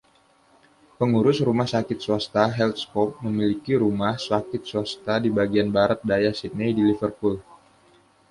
[0.97, 6.81] Pengurus rumah sakit swasta, Healthscope, memiliki Rumah Sakit Swasta di bagian Barat Daya Sydney di
[6.89, 7.35] Liverpool.